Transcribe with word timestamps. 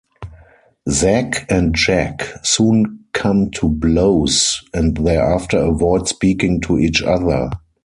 Zack 0.89 1.45
and 1.47 1.75
Jack 1.75 2.27
soon 2.41 3.05
come 3.13 3.51
to 3.51 3.69
blows 3.69 4.63
and 4.73 4.97
thereafter 4.97 5.59
avoid 5.59 6.07
speaking 6.07 6.59
to 6.61 6.79
each 6.79 7.03
other. 7.03 7.51